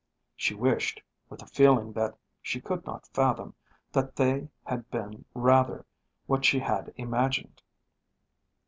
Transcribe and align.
She 0.35 0.55
wished, 0.55 0.99
with 1.29 1.43
a 1.43 1.45
feeling 1.45 1.93
that 1.93 2.17
she 2.41 2.59
could 2.59 2.83
not 2.87 3.05
fathom, 3.09 3.53
that 3.91 4.15
they 4.15 4.49
had 4.63 4.89
been 4.89 5.25
rather 5.35 5.85
what 6.25 6.43
she 6.43 6.57
had 6.57 6.91
imagined. 6.95 7.61